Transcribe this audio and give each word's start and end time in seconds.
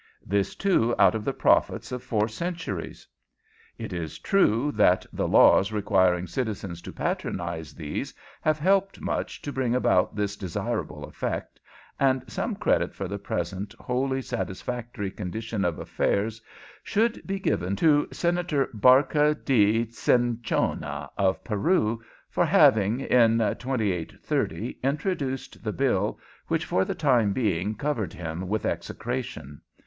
This, 0.25 0.55
too, 0.55 0.95
out 0.97 1.13
of 1.13 1.23
the 1.23 1.31
profits 1.31 1.91
of 1.91 2.01
four 2.01 2.27
centuries. 2.27 3.05
It 3.77 3.93
is 3.93 4.17
true 4.17 4.71
that 4.71 5.05
the 5.13 5.27
laws 5.27 5.71
requiring 5.71 6.25
citizens 6.25 6.81
to 6.81 6.91
patronize 6.91 7.75
these 7.75 8.11
have 8.41 8.57
helped 8.57 8.99
much 8.99 9.43
to 9.43 9.53
bring 9.53 9.75
about 9.75 10.15
this 10.15 10.35
desirable 10.35 11.03
effect, 11.05 11.59
and 11.99 12.23
some 12.27 12.55
credit 12.55 12.95
for 12.95 13.07
the 13.07 13.19
present 13.19 13.75
wholly 13.79 14.23
satisfactory 14.23 15.11
condition 15.11 15.63
of 15.63 15.77
affairs 15.77 16.41
should 16.81 17.21
be 17.27 17.37
given 17.37 17.75
to 17.75 18.07
Senator 18.11 18.71
Barca 18.73 19.35
di 19.35 19.85
Cinchona, 19.91 21.11
of 21.15 21.43
Peru, 21.43 22.01
for 22.27 22.45
having, 22.47 23.01
in 23.01 23.37
2830, 23.37 24.79
introduced 24.83 25.63
the 25.63 25.71
bill 25.73 26.17
which 26.47 26.65
for 26.65 26.83
the 26.85 26.95
time 26.95 27.33
being 27.33 27.75
covered 27.75 28.13
him 28.13 28.47
with 28.47 28.65
execration. 28.65 29.61